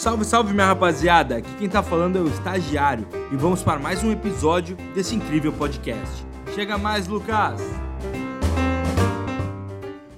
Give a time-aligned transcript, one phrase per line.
[0.00, 1.36] Salve, salve minha rapaziada!
[1.36, 5.52] Aqui quem tá falando é o Estagiário e vamos para mais um episódio desse incrível
[5.52, 6.24] podcast.
[6.54, 7.60] Chega mais, Lucas!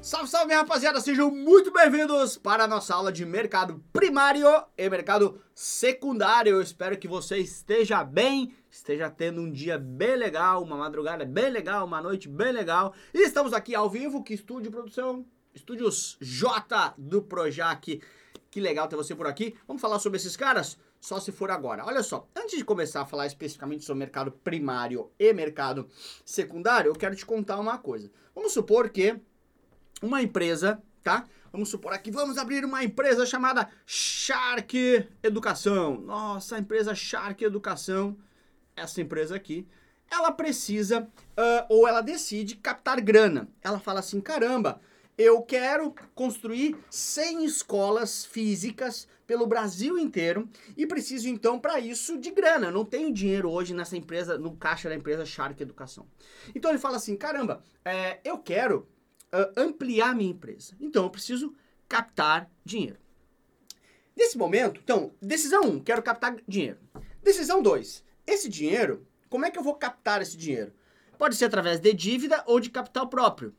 [0.00, 1.00] Salve, salve minha rapaziada!
[1.00, 4.46] Sejam muito bem-vindos para a nossa aula de mercado primário
[4.78, 6.52] e mercado secundário.
[6.52, 11.50] Eu espero que você esteja bem, esteja tendo um dia bem legal, uma madrugada bem
[11.50, 12.94] legal, uma noite bem legal.
[13.12, 18.00] E estamos aqui ao vivo, que estúdio produção, estúdios J do Projac
[18.52, 19.56] que legal ter você por aqui.
[19.66, 20.78] Vamos falar sobre esses caras?
[21.00, 21.86] Só se for agora.
[21.86, 25.88] Olha só, antes de começar a falar especificamente sobre mercado primário e mercado
[26.22, 28.10] secundário, eu quero te contar uma coisa.
[28.34, 29.18] Vamos supor que
[30.02, 31.26] uma empresa, tá?
[31.50, 35.98] Vamos supor aqui, vamos abrir uma empresa chamada Shark Educação.
[36.02, 38.18] Nossa, a empresa Shark Educação,
[38.76, 39.66] essa empresa aqui,
[40.10, 43.48] ela precisa uh, ou ela decide captar grana.
[43.62, 44.78] Ela fala assim: caramba,
[45.16, 52.30] eu quero construir 100 escolas físicas pelo Brasil inteiro e preciso então para isso de
[52.30, 52.70] grana.
[52.70, 56.06] Não tenho dinheiro hoje nessa empresa, no caixa da empresa Shark Educação.
[56.54, 58.88] Então ele fala assim: caramba, é, eu quero
[59.32, 60.76] uh, ampliar minha empresa.
[60.80, 61.54] Então eu preciso
[61.88, 62.98] captar dinheiro.
[64.16, 66.78] Nesse momento, então, decisão 1, um, quero captar dinheiro.
[67.22, 70.72] Decisão 2, esse dinheiro, como é que eu vou captar esse dinheiro?
[71.16, 73.54] Pode ser através de dívida ou de capital próprio.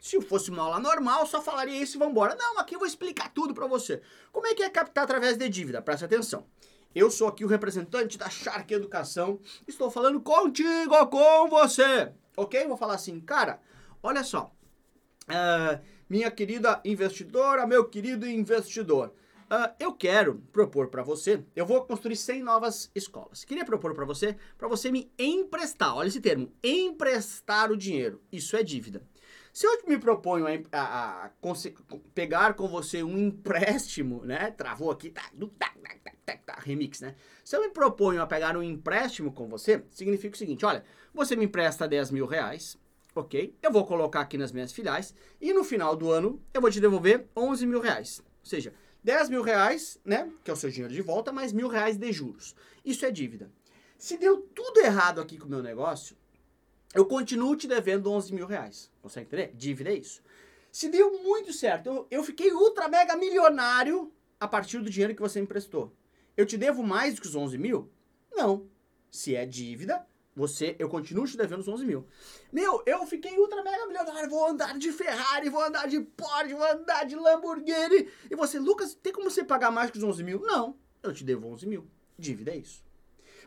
[0.00, 2.34] Se fosse uma aula normal, só falaria isso e vambora.
[2.34, 4.00] Não, aqui eu vou explicar tudo para você.
[4.32, 5.82] Como é que é captar através de dívida?
[5.82, 6.46] Presta atenção.
[6.94, 9.38] Eu sou aqui o representante da Shark Educação.
[9.68, 12.12] Estou falando contigo, com você.
[12.36, 12.66] Ok?
[12.66, 13.60] Vou falar assim, cara,
[14.02, 14.50] olha só.
[15.28, 19.12] Uh, minha querida investidora, meu querido investidor.
[19.50, 23.44] Uh, eu quero propor para você, eu vou construir 100 novas escolas.
[23.44, 28.22] Queria propor para você, para você me emprestar, olha esse termo, emprestar o dinheiro.
[28.30, 29.02] Isso é dívida.
[29.52, 31.30] Se eu me proponho a, a, a
[32.14, 34.50] pegar com você um empréstimo, né?
[34.52, 35.22] Travou aqui, tá,
[35.58, 35.72] tá,
[36.24, 37.16] tá, tá, remix, né?
[37.44, 41.34] Se eu me proponho a pegar um empréstimo com você, significa o seguinte: olha, você
[41.34, 42.78] me empresta 10 mil reais,
[43.14, 43.56] ok?
[43.62, 46.80] Eu vou colocar aqui nas minhas filiais e no final do ano eu vou te
[46.80, 48.20] devolver 11 mil reais.
[48.20, 48.72] Ou seja,
[49.02, 50.30] 10 mil reais, né?
[50.44, 52.54] Que é o seu dinheiro de volta, mais mil reais de juros.
[52.84, 53.50] Isso é dívida.
[53.98, 56.16] Se deu tudo errado aqui com o meu negócio,
[56.94, 58.90] eu continuo te devendo 11 mil reais.
[59.00, 59.52] Consegue entender?
[59.54, 60.22] Dívida é isso.
[60.72, 65.20] Se deu muito certo, eu, eu fiquei ultra mega milionário a partir do dinheiro que
[65.22, 65.92] você me emprestou.
[66.36, 67.90] Eu te devo mais do que os 11 mil?
[68.32, 68.68] Não.
[69.10, 72.06] Se é dívida, você, eu continuo te devendo os 11 mil.
[72.52, 76.64] Meu, eu fiquei ultra mega milionário, vou andar de Ferrari, vou andar de Porsche, vou
[76.64, 78.08] andar de Lamborghini.
[78.30, 80.40] E você, Lucas, tem como você pagar mais que os 11 mil?
[80.40, 81.86] Não, eu te devo 11 mil.
[82.18, 82.82] Dívida é isso.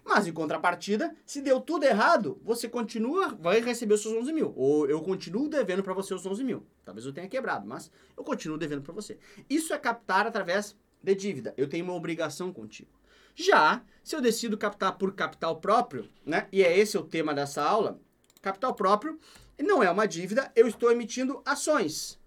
[0.05, 4.53] Mas em contrapartida, se deu tudo errado, você continua, vai receber os seus 11 mil.
[4.55, 6.65] Ou eu continuo devendo para você os 11 mil.
[6.83, 9.17] Talvez eu tenha quebrado, mas eu continuo devendo para você.
[9.49, 11.53] Isso é captar através de dívida.
[11.55, 12.89] Eu tenho uma obrigação contigo.
[13.35, 16.47] Já, se eu decido captar por capital próprio, né?
[16.51, 17.99] E é esse o tema dessa aula,
[18.41, 19.19] capital próprio
[19.61, 22.19] não é uma dívida, eu estou emitindo ações.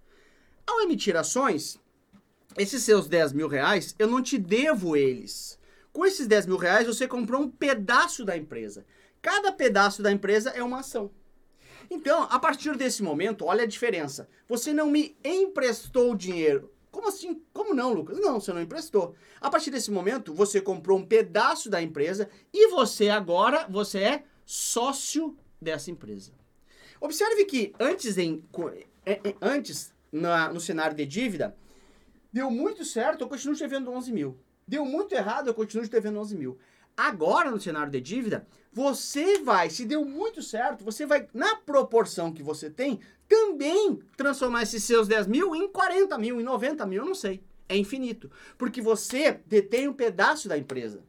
[0.67, 1.79] Ao emitir ações,
[2.57, 5.59] esses seus 10 mil reais, eu não te devo eles.
[5.97, 8.85] Com esses 10 mil reais, você comprou um pedaço da empresa.
[9.23, 11.11] Cada pedaço da empresa é uma ação.
[11.89, 14.29] Então, a partir desse momento, olha a diferença.
[14.47, 16.71] Você não me emprestou dinheiro.
[16.91, 17.41] Como assim?
[17.51, 18.21] Como não, Lucas?
[18.21, 19.15] Não, você não emprestou.
[19.41, 24.25] A partir desse momento, você comprou um pedaço da empresa e você agora, você é
[24.45, 26.31] sócio dessa empresa.
[27.01, 28.45] Observe que antes, em,
[29.07, 31.57] é, é, antes na, no cenário de dívida,
[32.31, 34.39] deu muito certo, eu continuo devendo 11 mil.
[34.69, 36.59] Deu muito errado, eu continuo te devendo 11 mil.
[36.97, 42.33] Agora, no cenário de dívida, você vai, se deu muito certo, você vai, na proporção
[42.33, 47.03] que você tem, também transformar esses seus 10 mil em 40 mil, em 90 mil,
[47.03, 47.45] eu não sei.
[47.69, 48.29] É infinito.
[48.59, 51.05] Porque você detém um pedaço da empresa.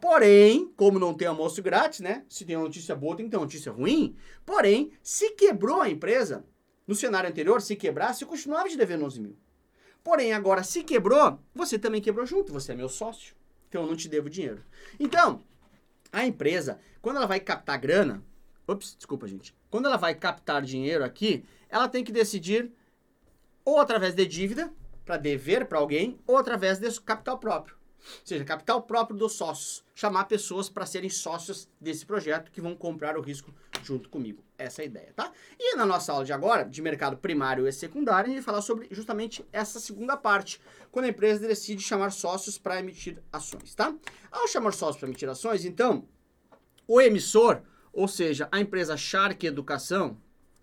[0.00, 2.24] Porém, como não tem almoço grátis, né?
[2.28, 4.16] Se tem uma notícia boa, tem que ter uma notícia ruim.
[4.44, 6.46] Porém, se quebrou a empresa,
[6.86, 9.36] no cenário anterior, se quebrasse, eu continuava te devendo 11 mil.
[10.04, 13.34] Porém, agora, se quebrou, você também quebrou junto, você é meu sócio.
[13.68, 14.62] Então eu não te devo dinheiro.
[15.00, 15.42] Então,
[16.12, 18.22] a empresa, quando ela vai captar grana,
[18.66, 19.54] ops, desculpa, gente.
[19.70, 22.70] Quando ela vai captar dinheiro aqui, ela tem que decidir
[23.64, 24.72] ou através de dívida,
[25.06, 27.76] para dever para alguém, ou através de capital próprio.
[28.20, 29.82] Ou seja, capital próprio dos sócios.
[29.94, 33.54] Chamar pessoas para serem sócios desse projeto que vão comprar o risco
[33.86, 34.42] junto comigo.
[34.56, 35.32] Essa é ideia, tá?
[35.58, 38.62] E na nossa aula de agora, de mercado primário e secundário, a gente vai falar
[38.62, 40.60] sobre justamente essa segunda parte,
[40.90, 43.94] quando a empresa decide chamar sócios para emitir ações, tá?
[44.30, 46.06] Ao chamar sócios para emitir ações, então,
[46.86, 50.16] o emissor, ou seja, a empresa Shark Educação,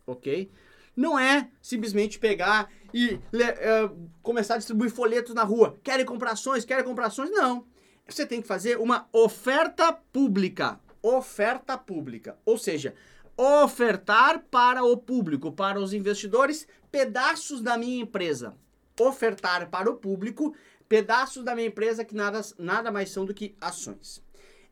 [0.05, 0.51] ok?
[0.95, 5.79] Não é simplesmente pegar e uh, começar a distribuir folhetos na rua.
[5.83, 6.65] Querem comprar ações?
[6.65, 7.31] Querem comprar ações?
[7.31, 7.65] Não.
[8.07, 10.79] Você tem que fazer uma oferta pública.
[11.01, 12.37] Oferta pública.
[12.45, 12.93] Ou seja,
[13.37, 18.55] ofertar para o público, para os investidores, pedaços da minha empresa.
[18.99, 20.55] Ofertar para o público
[20.87, 24.21] pedaços da minha empresa que nada, nada mais são do que ações.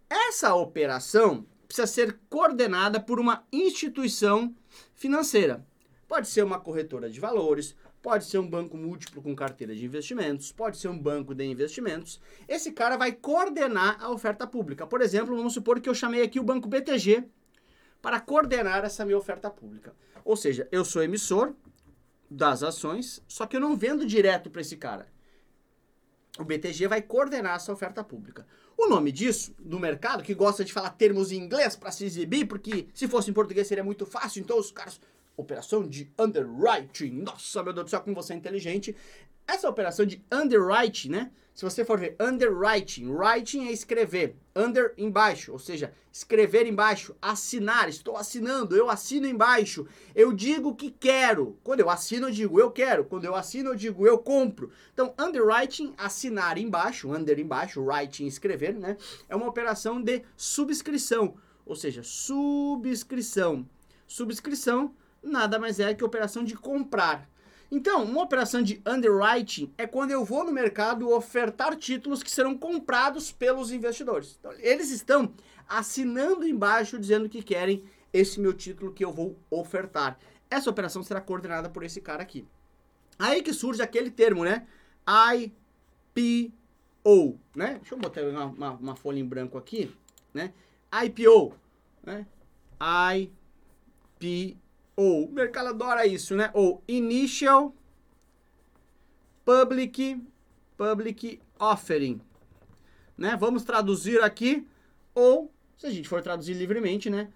[0.10, 4.54] Essa operação precisa ser coordenada por uma instituição
[4.96, 5.66] financeira.
[6.08, 10.52] Pode ser uma corretora de valores, pode ser um banco múltiplo com carteira de investimentos,
[10.52, 12.20] pode ser um banco de investimentos.
[12.48, 14.88] Esse cara vai coordenar a oferta pública.
[14.88, 17.24] Por exemplo, vamos supor que eu chamei aqui o banco BTG
[18.02, 19.94] para coordenar essa minha oferta pública.
[20.24, 21.54] Ou seja, eu sou emissor
[22.30, 25.08] das ações, só que eu não vendo direto para esse cara.
[26.38, 28.46] O BTG vai coordenar essa oferta pública.
[28.78, 32.46] O nome disso, do mercado, que gosta de falar termos em inglês para se exibir,
[32.46, 35.02] porque se fosse em português seria muito fácil, então os caras.
[35.36, 37.12] Operação de underwriting.
[37.12, 38.94] Nossa, meu Deus do céu, como você é inteligente.
[39.50, 41.32] Essa operação de underwriting, né?
[41.56, 47.90] Se você for ver underwriting, writing é escrever, under embaixo, ou seja, escrever embaixo, assinar,
[47.90, 51.58] estou assinando, eu assino embaixo, eu digo que quero.
[51.64, 53.06] Quando eu assino, eu digo eu quero.
[53.06, 54.72] Quando eu assino, eu digo eu compro.
[54.94, 58.98] Então, underwriting, assinar embaixo, under embaixo, writing, escrever, né?
[59.28, 61.34] É uma operação de subscrição,
[61.66, 63.68] ou seja, subscrição.
[64.08, 64.94] Subscrição
[65.24, 67.29] nada mais é que operação de comprar.
[67.72, 72.58] Então, uma operação de underwriting é quando eu vou no mercado ofertar títulos que serão
[72.58, 74.38] comprados pelos investidores.
[74.40, 75.32] Então, eles estão
[75.68, 80.18] assinando embaixo dizendo que querem esse meu título que eu vou ofertar.
[80.50, 82.48] Essa operação será coordenada por esse cara aqui.
[83.20, 84.66] Aí que surge aquele termo, né?
[86.16, 86.52] IPO,
[87.56, 87.76] né?
[87.76, 89.96] Deixa eu botar uma, uma, uma folha em branco aqui,
[90.34, 90.54] né?
[90.92, 91.54] IPO,
[92.04, 92.26] né?
[93.16, 94.58] IPO
[95.00, 96.52] ou o mercado adora isso, né?
[96.54, 97.74] Ou initial
[99.46, 100.22] public
[100.76, 102.20] public offering,
[103.18, 103.38] né?
[103.40, 104.68] Vamos traduzir aqui
[105.16, 107.32] ou se a gente for traduzir livremente, né?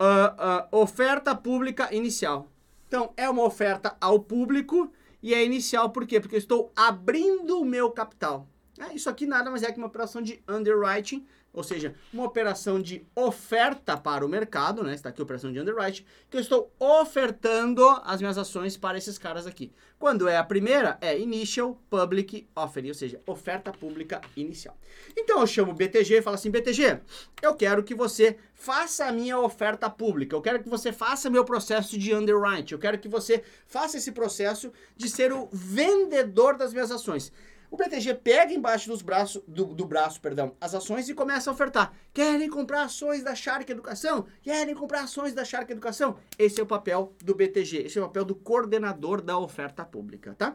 [0.00, 2.48] Uh, uh, oferta pública inicial.
[2.88, 4.90] Então é uma oferta ao público
[5.22, 6.18] e é inicial por quê?
[6.18, 8.48] Porque eu estou abrindo o meu capital.
[8.80, 12.80] É, isso aqui nada mais é que uma operação de underwriting ou seja, uma operação
[12.80, 14.94] de oferta para o mercado, né?
[14.94, 19.18] Está aqui a operação de underwrite, que eu estou ofertando as minhas ações para esses
[19.18, 19.70] caras aqui.
[19.98, 24.76] Quando é a primeira, é Initial Public Offering, ou seja, oferta pública inicial.
[25.16, 27.00] Então eu chamo o BTG e falo assim: BTG,
[27.42, 31.44] eu quero que você faça a minha oferta pública, eu quero que você faça meu
[31.44, 36.72] processo de underwrite, eu quero que você faça esse processo de ser o vendedor das
[36.72, 37.32] minhas ações.
[37.72, 41.54] O BTG pega embaixo dos braços, do, do braço, perdão, as ações e começa a
[41.54, 41.94] ofertar.
[42.12, 44.26] Querem comprar ações da Shark Educação?
[44.42, 46.18] Querem comprar ações da Shark Educação?
[46.38, 50.34] Esse é o papel do BTG, esse é o papel do coordenador da oferta pública,
[50.36, 50.54] tá?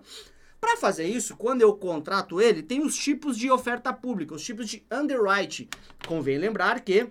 [0.61, 4.69] Para fazer isso, quando eu contrato ele, tem os tipos de oferta pública, os tipos
[4.69, 5.67] de underwrite.
[6.07, 7.09] Convém lembrar que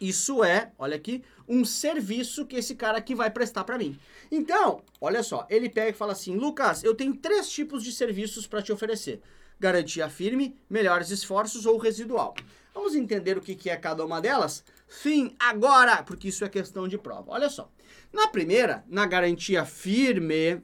[0.00, 3.98] isso é, olha aqui, um serviço que esse cara aqui vai prestar para mim.
[4.30, 8.46] Então, olha só, ele pega e fala assim: Lucas, eu tenho três tipos de serviços
[8.46, 9.20] para te oferecer:
[9.58, 12.34] garantia firme, melhores esforços ou residual.
[12.72, 14.64] Vamos entender o que, é cada uma delas?
[14.88, 17.32] Sim, agora, porque isso é questão de prova.
[17.32, 17.70] Olha só.
[18.12, 20.62] Na primeira, na garantia firme, o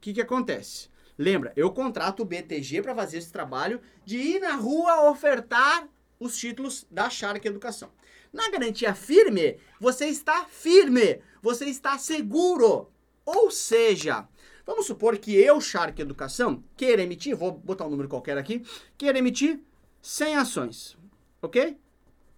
[0.00, 0.88] que, que acontece?
[1.16, 5.88] Lembra, eu contrato o BTG para fazer esse trabalho de ir na rua ofertar
[6.20, 7.90] os títulos da Shark Educação.
[8.32, 12.90] Na garantia firme, você está firme, você está seguro.
[13.24, 14.26] Ou seja,
[14.66, 18.62] vamos supor que eu, Shark Educação, queira emitir, vou botar um número qualquer aqui,
[18.96, 19.60] queira emitir
[20.00, 20.96] 100 ações,
[21.42, 21.76] ok?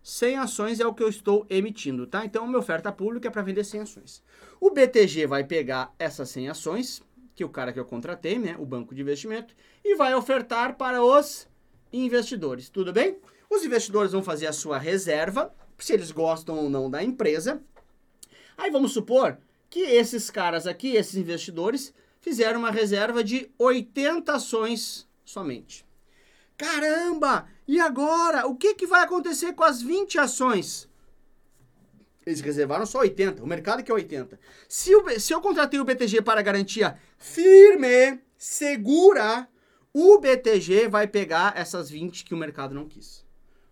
[0.02, 2.24] 100 ações é o que eu estou emitindo, tá?
[2.24, 4.22] Então, minha oferta pública é para vender 100 ações.
[4.60, 7.02] O BTG vai pegar essas 100 ações,
[7.34, 9.54] que o cara que eu contratei, né, o banco de investimento,
[9.84, 11.46] e vai ofertar para os
[11.92, 13.18] investidores, tudo bem?
[13.48, 15.52] Os investidores vão fazer a sua reserva,
[15.84, 17.62] se eles gostam ou não da empresa.
[18.56, 25.08] Aí vamos supor que esses caras aqui, esses investidores, fizeram uma reserva de 80 ações
[25.24, 25.86] somente.
[26.56, 27.48] Caramba!
[27.66, 28.46] E agora?
[28.46, 30.88] O que, que vai acontecer com as 20 ações?
[32.26, 34.38] Eles reservaram só 80, o mercado que é 80.
[34.68, 39.48] Se, o, se eu contratei o BTG para garantia firme, segura,
[39.92, 43.24] o BTG vai pegar essas 20 que o mercado não quis.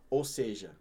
[0.08, 0.74] Ou seja,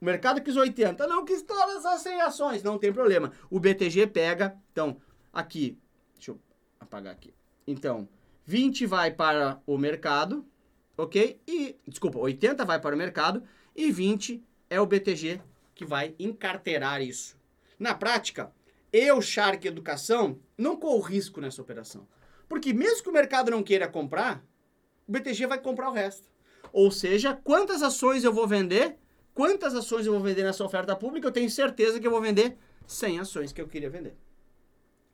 [0.00, 3.32] o mercado quis 80, não quis todas as 100 ações, não tem problema.
[3.50, 4.96] O BTG pega, então,
[5.32, 5.78] aqui,
[6.14, 6.40] deixa eu
[6.78, 7.34] apagar aqui.
[7.66, 8.08] Então,
[8.44, 10.46] 20 vai para o mercado,
[10.96, 11.40] ok?
[11.46, 13.42] E, desculpa, 80 vai para o mercado
[13.74, 15.40] e 20 é o BTG
[15.74, 17.36] que vai encarteirar isso.
[17.78, 18.52] Na prática,
[18.92, 22.06] eu, Shark Educação, não corro risco nessa operação.
[22.48, 24.42] Porque mesmo que o mercado não queira comprar,
[25.06, 26.28] o BTG vai comprar o resto.
[26.72, 28.96] Ou seja, quantas ações eu vou vender?
[29.38, 31.28] Quantas ações eu vou vender nessa oferta pública?
[31.28, 34.16] Eu tenho certeza que eu vou vender 100 ações que eu queria vender.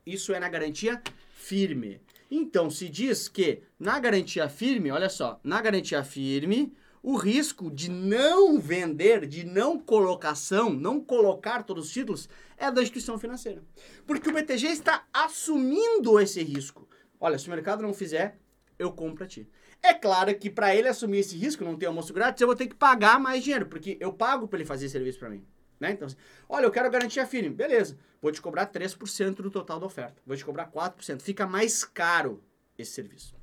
[0.03, 0.99] Isso é na garantia
[1.35, 2.01] firme.
[2.31, 7.87] Então, se diz que na garantia firme, olha só, na garantia firme, o risco de
[7.91, 12.27] não vender, de não colocação, não colocar todos os títulos,
[12.57, 13.63] é da instituição financeira.
[14.07, 16.89] Porque o BTG está assumindo esse risco.
[17.19, 18.39] Olha, se o mercado não fizer,
[18.79, 19.47] eu compro a ti.
[19.85, 22.65] É claro que para ele assumir esse risco, não ter almoço grátis, eu vou ter
[22.65, 25.45] que pagar mais dinheiro, porque eu pago para ele fazer serviço para mim.
[25.79, 25.91] Né?
[25.91, 26.15] Então, assim,
[26.49, 27.49] olha, eu quero garantia firme.
[27.49, 30.19] Beleza, vou te cobrar 3% do total da oferta.
[30.25, 31.21] Vou te cobrar 4%.
[31.21, 32.43] Fica mais caro
[32.75, 33.35] esse serviço.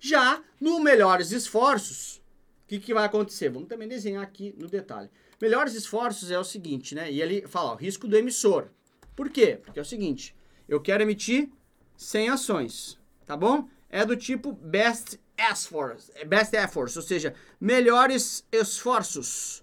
[0.00, 2.22] Já no Melhores Esforços, o
[2.66, 3.48] que, que vai acontecer?
[3.48, 5.08] Vamos também desenhar aqui no detalhe.
[5.40, 7.12] Melhores Esforços é o seguinte, né?
[7.12, 8.70] E ele fala, ó, risco do emissor.
[9.14, 9.60] Por quê?
[9.62, 10.34] Porque é o seguinte,
[10.68, 11.48] eu quero emitir
[11.96, 13.68] 100 ações, tá bom?
[13.88, 19.60] É do tipo Best Efforts, Best Efforts, ou seja, melhores esforços.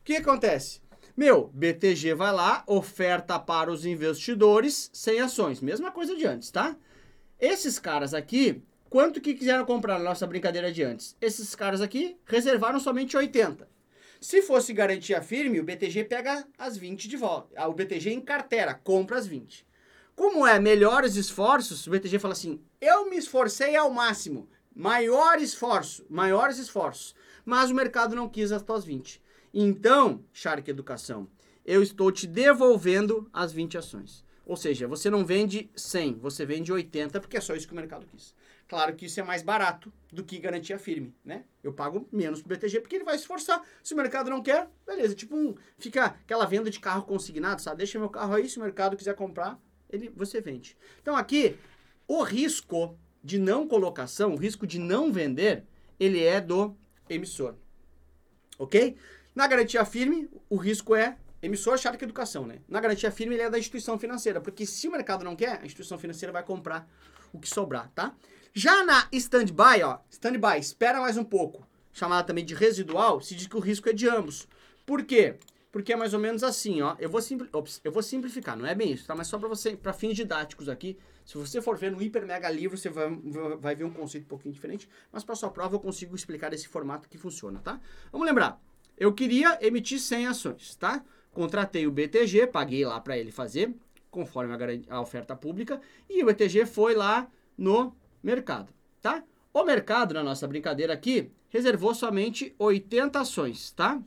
[0.00, 0.80] O que acontece?
[1.16, 5.60] Meu, BTG vai lá, oferta para os investidores 100 ações.
[5.60, 6.74] Mesma coisa de antes, tá?
[7.38, 11.16] Esses caras aqui, quanto que quiseram comprar na nossa brincadeira de antes?
[11.20, 13.68] Esses caras aqui reservaram somente 80.
[14.20, 17.52] Se fosse garantia firme, o BTG pega as 20 de volta.
[17.56, 19.66] Ah, o BTG em carteira, compra as 20.
[20.14, 26.04] Como é melhores esforços, o BTG fala assim: eu me esforcei ao máximo, maior esforço,
[26.08, 27.14] maiores esforços,
[27.44, 29.22] mas o mercado não quis as tuas 20.
[29.52, 31.28] Então, Shark Educação,
[31.64, 34.24] eu estou te devolvendo as 20 ações.
[34.44, 37.76] Ou seja, você não vende 100, você vende 80, porque é só isso que o
[37.76, 38.34] mercado quis.
[38.68, 41.44] Claro que isso é mais barato do que garantia firme, né?
[41.62, 43.62] Eu pago menos pro BTG porque ele vai se esforçar.
[43.82, 45.14] Se o mercado não quer, beleza.
[45.14, 47.78] Tipo, um, fica aquela venda de carro consignado, sabe?
[47.78, 49.60] Deixa meu carro aí, se o mercado quiser comprar,
[49.90, 50.76] ele, você vende.
[51.02, 51.56] Então aqui,
[52.08, 55.64] o risco de não colocação, o risco de não vender,
[55.98, 56.76] ele é do
[57.08, 57.54] emissor.
[58.58, 58.96] Ok?
[59.34, 62.60] Na garantia firme, o risco é emissor achado que educação, né?
[62.68, 65.66] Na garantia firme, ele é da instituição financeira, porque se o mercado não quer, a
[65.66, 66.88] instituição financeira vai comprar
[67.32, 68.14] o que sobrar, tá?
[68.52, 73.46] Já na stand-by, ó, stand-by, espera mais um pouco, chamada também de residual, se diz
[73.46, 74.46] que o risco é de ambos.
[74.84, 75.36] Por quê?
[75.72, 76.94] Porque é mais ou menos assim, ó.
[76.98, 79.14] Eu vou, simpli Ops, eu vou simplificar, não é bem isso, tá?
[79.14, 80.98] Mas só para você, para fins didáticos aqui.
[81.24, 83.08] Se você for ver no hiper mega livro, você vai,
[83.58, 84.86] vai ver um conceito um pouquinho diferente.
[85.10, 87.80] Mas para sua prova eu consigo explicar esse formato que funciona, tá?
[88.12, 88.60] Vamos lembrar.
[88.98, 91.02] Eu queria emitir 100 ações, tá?
[91.32, 93.74] Contratei o BTG, paguei lá para ele fazer,
[94.10, 97.26] conforme a, a oferta pública, e o BTG foi lá
[97.56, 99.24] no mercado, tá?
[99.54, 104.02] O mercado, na nossa brincadeira aqui, reservou somente 80 ações, tá?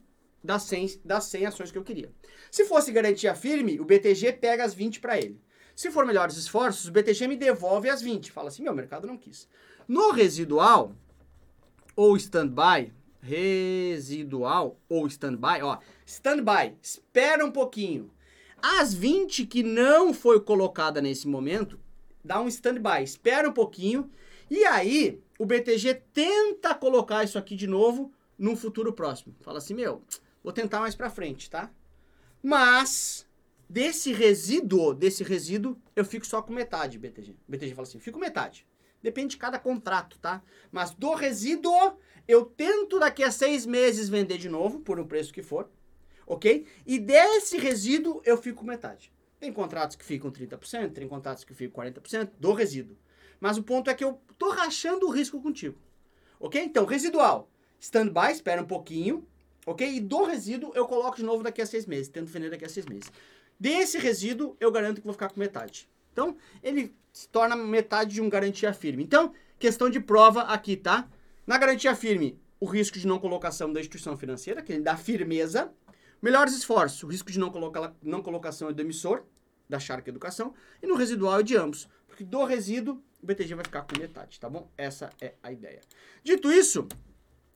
[0.46, 2.12] Das 100, das 100 ações que eu queria.
[2.52, 5.42] Se fosse garantia firme, o BTG pega as 20 para ele.
[5.76, 8.32] Se for melhores esforços, o BTG me devolve as 20.
[8.32, 9.50] Fala assim, meu, mercado não quis.
[9.88, 10.96] No residual,
[11.96, 18.12] ou stand-by, residual ou stand-by, ó, stand-by, espera um pouquinho.
[18.62, 21.80] As 20 que não foi colocada nesse momento,
[22.24, 24.10] dá um stand-by, espera um pouquinho,
[24.50, 29.36] e aí o BTG tenta colocar isso aqui de novo num futuro próximo.
[29.42, 30.02] Fala assim, meu,
[30.46, 31.72] vou tentar mais para frente, tá?
[32.42, 33.28] Mas
[33.68, 37.36] desse resíduo, desse resíduo, eu fico só com metade, BTG.
[37.48, 38.68] BTG fala assim, fico metade.
[39.02, 40.44] Depende de cada contrato, tá?
[40.72, 41.98] Mas do resíduo,
[42.28, 45.68] eu tento daqui a seis meses vender de novo, por um preço que for,
[46.28, 46.68] ok?
[46.86, 49.12] E desse resíduo, eu fico com metade.
[49.40, 52.96] Tem contratos que ficam 30%, tem contratos que ficam 40% do resíduo.
[53.40, 55.78] Mas o ponto é que eu tô rachando o risco contigo,
[56.40, 56.64] ok?
[56.64, 57.50] Então, residual,
[57.80, 59.28] stand-by, espera um pouquinho,
[59.66, 59.96] ok?
[59.96, 62.70] E do resíduo, eu coloco de novo daqui a seis meses, tento vender daqui a
[62.70, 63.12] seis meses.
[63.60, 65.90] Desse resíduo, eu garanto que vou ficar com metade.
[66.12, 69.04] Então, ele se torna metade de um garantia firme.
[69.04, 71.08] Então, questão de prova aqui, tá?
[71.48, 75.72] Na garantia firme, o risco de não colocação da instituição financeira, que ele dá firmeza.
[76.22, 79.24] Melhores esforços, o risco de não, coloca, não colocação é do emissor,
[79.70, 80.54] da Shark Educação.
[80.82, 81.88] E no residual é de ambos.
[82.08, 84.70] Porque do resíduo, o BTG vai ficar com metade, tá bom?
[84.78, 85.82] Essa é a ideia.
[86.24, 86.88] Dito isso,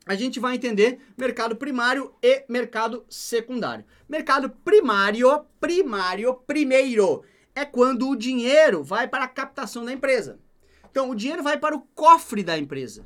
[0.06, 3.86] a gente vai entender mercado primário e mercado secundário.
[4.08, 10.40] Mercado primário, primário, primeiro é quando o dinheiro vai para a captação da empresa.
[10.90, 13.06] Então, o dinheiro vai para o cofre da empresa.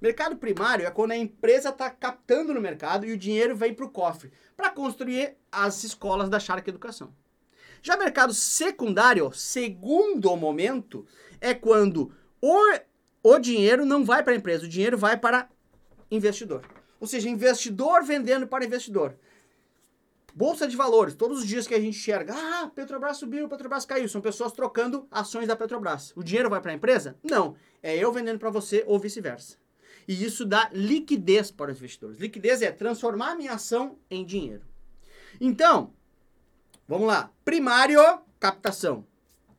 [0.00, 3.84] Mercado primário é quando a empresa está captando no mercado e o dinheiro vem para
[3.84, 7.14] o cofre para construir as escolas da Shark Educação.
[7.82, 11.06] Já mercado secundário, segundo momento,
[11.40, 12.58] é quando o,
[13.22, 15.48] o dinheiro não vai para a empresa, o dinheiro vai para
[16.10, 16.66] investidor.
[16.98, 19.16] Ou seja, investidor vendendo para investidor.
[20.34, 24.08] Bolsa de valores, todos os dias que a gente enxerga, ah, Petrobras subiu, Petrobras caiu,
[24.08, 26.12] são pessoas trocando ações da Petrobras.
[26.14, 27.18] O dinheiro vai para a empresa?
[27.22, 29.56] Não, é eu vendendo para você ou vice-versa.
[30.06, 32.18] E isso dá liquidez para os investidores.
[32.18, 34.62] Liquidez é transformar a minha ação em dinheiro.
[35.40, 35.92] Então,
[36.86, 37.32] vamos lá.
[37.44, 38.00] Primário,
[38.38, 39.06] captação.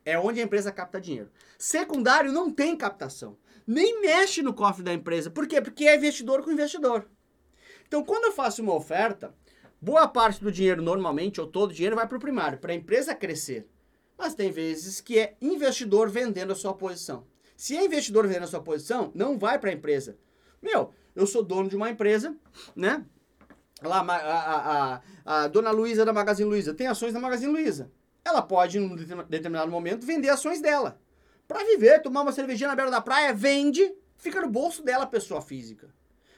[0.03, 1.29] É onde a empresa capta dinheiro.
[1.57, 3.37] Secundário não tem captação.
[3.71, 5.31] Nem mexe no cofre da empresa.
[5.31, 5.61] Por quê?
[5.61, 7.07] Porque é investidor com investidor.
[7.87, 9.33] Então, quando eu faço uma oferta,
[9.79, 12.75] boa parte do dinheiro, normalmente, ou todo o dinheiro, vai para o primário, para a
[12.75, 13.65] empresa crescer.
[14.17, 17.25] Mas tem vezes que é investidor vendendo a sua posição.
[17.55, 20.17] Se é investidor vendendo a sua posição, não vai para a empresa.
[20.61, 22.35] Meu, eu sou dono de uma empresa,
[22.75, 23.05] né?
[23.81, 27.89] Lá, a, a, a, a dona Luísa da Magazine Luiza tem ações da Magazine Luiza.
[28.25, 31.00] Ela pode, em um determinado momento, vender ações dela.
[31.51, 35.41] Para viver, tomar uma cervejinha na beira da praia, vende, fica no bolso dela, pessoa
[35.41, 35.93] física.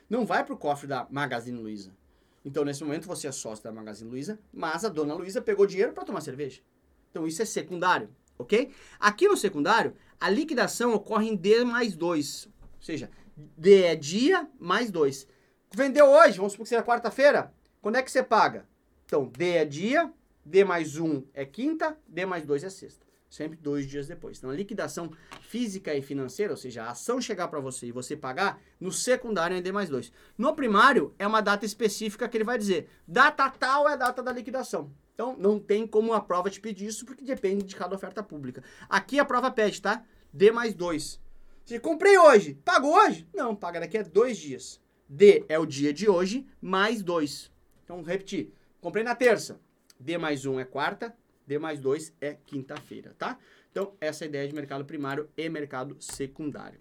[0.09, 1.95] Não vai pro cofre da Magazine Luiza.
[2.43, 5.93] Então, nesse momento, você é sócio da Magazine Luiza, mas a dona Luiza pegou dinheiro
[5.93, 6.63] para tomar cerveja.
[7.11, 8.71] Então, isso é secundário, ok?
[8.99, 12.47] Aqui no secundário, a liquidação ocorre em D mais 2.
[12.47, 15.27] Ou seja, D é dia mais 2.
[15.75, 17.53] Vendeu hoje, vamos supor que seja quarta-feira.
[17.83, 18.67] Quando é que você paga?
[19.05, 20.11] Então, D é dia,
[20.43, 23.12] D mais 1 é quinta, D mais 2 é sexta.
[23.33, 24.37] Sempre dois dias depois.
[24.37, 25.11] Então, a liquidação
[25.41, 29.57] física e financeira, ou seja, a ação chegar para você e você pagar, no secundário
[29.57, 30.11] é D mais 2.
[30.37, 32.87] No primário, é uma data específica que ele vai dizer.
[33.07, 34.93] Data tal é a data da liquidação.
[35.15, 38.63] Então, não tem como a prova te pedir isso, porque depende de cada oferta pública.
[38.87, 40.05] Aqui a prova pede, tá?
[40.31, 41.19] D mais 2.
[41.65, 43.27] Se comprei hoje, pagou hoje?
[43.33, 44.79] Não, paga daqui a dois dias.
[45.09, 47.51] D é o dia de hoje, mais dois.
[47.83, 48.53] Então, repetir.
[48.79, 49.59] Comprei na terça.
[49.99, 51.17] D mais um é quarta.
[51.45, 53.37] D mais dois é quinta-feira, tá?
[53.71, 56.79] Então, essa é a ideia de mercado primário e mercado secundário.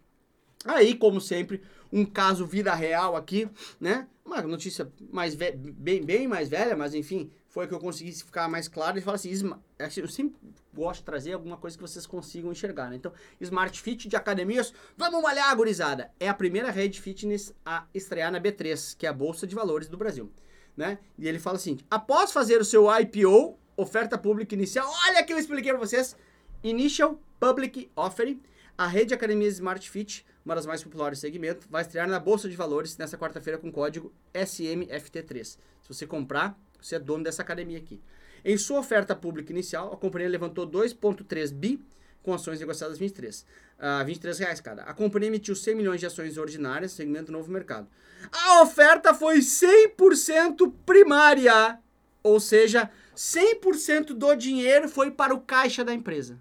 [0.65, 1.61] Aí, como sempre,
[1.93, 3.49] um caso vida real aqui,
[3.81, 4.07] né?
[4.25, 8.69] Uma notícia mais bem, bem mais velha, mas enfim, foi que eu consegui ficar mais
[8.69, 9.33] claro e falar assim,
[9.79, 10.39] assim, eu sempre
[10.73, 12.97] gosto de trazer alguma coisa que vocês consigam enxergar, né?
[12.97, 16.13] Então, Smart Fit de academias, vamos malhar, gurizada!
[16.21, 19.89] É a primeira rede fitness a estrear na B3, que é a Bolsa de Valores
[19.89, 20.31] do Brasil,
[20.77, 20.99] né?
[21.19, 25.39] E ele fala assim, após fazer o seu IPO, oferta pública inicial, olha que eu
[25.39, 26.17] expliquei para vocês,
[26.63, 28.41] Initial Public Offering,
[28.77, 32.19] a rede de academias Smart Fit, uma das mais populares do segmento, vai estrear na
[32.19, 35.45] Bolsa de Valores nessa quarta-feira com código SMFT3.
[35.45, 35.59] Se
[35.89, 38.01] você comprar, você é dono dessa academia aqui.
[38.45, 41.81] Em sua oferta pública inicial, a companhia levantou 2,3 bi
[42.23, 43.45] com ações negociadas 23.
[43.79, 44.83] Uh, 23 reais cada.
[44.83, 47.89] A companhia emitiu 100 milhões de ações ordinárias, segmento novo mercado.
[48.31, 51.79] A oferta foi 100% primária,
[52.23, 56.39] ou seja, 100% do dinheiro foi para o caixa da empresa.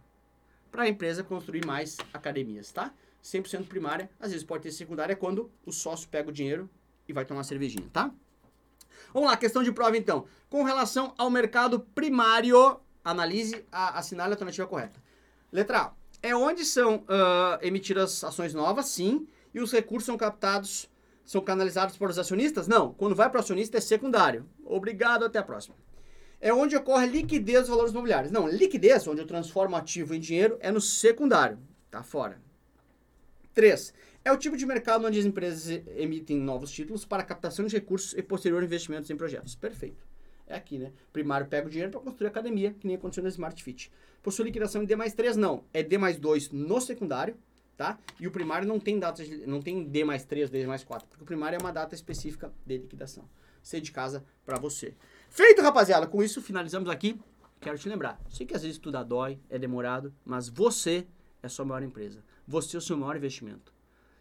[0.72, 2.94] Para a empresa construir mais academias, tá?
[3.24, 6.70] 100% primária, às vezes pode ter secundária quando o sócio pega o dinheiro
[7.08, 8.12] e vai tomar uma cervejinha, tá?
[9.14, 10.26] Vamos lá, questão de prova então.
[10.50, 15.00] Com relação ao mercado primário, analise a assinale a alternativa correta.
[15.52, 15.92] Letra A.
[16.24, 20.88] É onde são uh, emitidas ações novas, sim, e os recursos são captados,
[21.26, 22.68] são canalizados por os acionistas?
[22.68, 22.94] Não.
[22.94, 24.46] Quando vai para o acionista é secundário.
[24.64, 25.76] Obrigado, até a próxima.
[26.42, 28.32] É onde ocorre liquidez dos valores imobiliários.
[28.32, 31.60] Não, liquidez, onde eu transformo ativo em dinheiro, é no secundário.
[31.92, 32.42] Tá fora.
[33.54, 33.94] 3.
[34.26, 38.14] É o tipo de mercado onde as empresas emitem novos títulos para captação de recursos
[38.18, 39.56] e posterior investimentos em projetos.
[39.56, 40.04] Perfeito.
[40.48, 40.92] É aqui, né?
[41.14, 43.92] Primário pega o dinheiro para construir academia, que nem aconteceu no Smart Fit.
[44.22, 45.64] Possui liquidação em D mais 3, não.
[45.74, 47.36] É D mais 2 no secundário,
[47.78, 47.98] tá?
[48.20, 51.24] E o primário não tem data, não tem D mais 3, D mais 4, porque
[51.24, 53.28] o primário é uma data específica de liquidação.
[53.64, 54.94] Ser de casa para você.
[55.34, 56.06] Feito, rapaziada.
[56.08, 57.18] Com isso, finalizamos aqui.
[57.62, 61.08] Quero te lembrar, sei que às vezes estudar dói, é demorado, mas você
[61.42, 62.22] é a sua maior empresa.
[62.46, 63.74] Você é o seu maior investimento.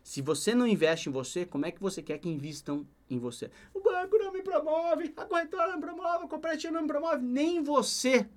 [0.05, 3.51] Se você não investe em você, como é que você quer que invistam em você?
[3.75, 7.25] O banco não me promove, a corretora não me promove, a cooperativa não me promove.
[7.25, 8.31] Nem você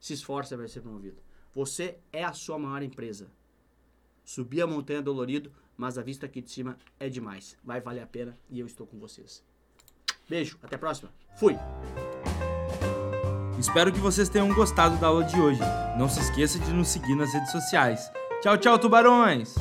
[0.00, 1.22] se esforça para ser promovido.
[1.52, 3.30] Você é a sua maior empresa.
[4.24, 7.56] Subir a montanha dolorido, mas a vista aqui de cima é demais.
[7.62, 9.44] Vai valer a pena e eu estou com vocês.
[10.28, 11.10] Beijo, até a próxima.
[11.36, 11.58] Fui!
[13.58, 15.60] Espero que vocês tenham gostado da aula de hoje.
[15.96, 18.10] Não se esqueça de nos seguir nas redes sociais.
[18.42, 19.54] Tchau, tchau, tubarões!